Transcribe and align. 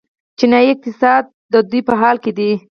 چینايي 0.37 0.69
اقتصاد 0.73 1.23
د 1.51 1.53
ودې 1.61 1.79
په 1.87 1.93
حال 2.01 2.17
کې 2.23 2.31
دی. 2.37 2.51